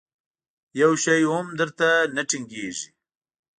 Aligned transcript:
یو 0.81 0.91
شی 1.03 1.19
هم 1.31 1.45
در 1.59 1.69
ته 1.77 1.89
نه 2.15 2.23
ټینګېږي. 2.29 2.87